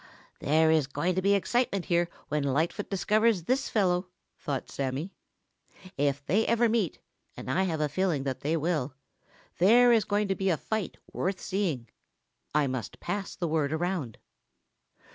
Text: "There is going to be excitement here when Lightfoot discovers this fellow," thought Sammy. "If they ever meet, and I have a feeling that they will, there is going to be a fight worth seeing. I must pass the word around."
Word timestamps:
"There 0.39 0.71
is 0.71 0.87
going 0.87 1.13
to 1.13 1.21
be 1.21 1.35
excitement 1.35 1.85
here 1.85 2.09
when 2.27 2.41
Lightfoot 2.43 2.89
discovers 2.89 3.43
this 3.43 3.69
fellow," 3.69 4.07
thought 4.35 4.67
Sammy. 4.71 5.13
"If 5.95 6.25
they 6.25 6.43
ever 6.47 6.67
meet, 6.67 6.97
and 7.37 7.51
I 7.51 7.65
have 7.65 7.79
a 7.81 7.87
feeling 7.87 8.23
that 8.23 8.39
they 8.39 8.57
will, 8.57 8.95
there 9.59 9.91
is 9.91 10.03
going 10.05 10.27
to 10.29 10.35
be 10.35 10.49
a 10.49 10.57
fight 10.57 10.97
worth 11.13 11.39
seeing. 11.39 11.87
I 12.51 12.65
must 12.65 12.99
pass 12.99 13.35
the 13.35 13.47
word 13.47 13.71
around." 13.71 14.17